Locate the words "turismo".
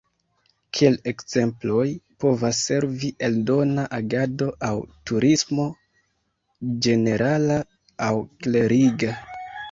5.11-5.67